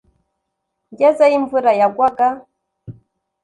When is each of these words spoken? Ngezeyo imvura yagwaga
Ngezeyo 0.91 1.35
imvura 1.39 1.71
yagwaga 1.79 2.27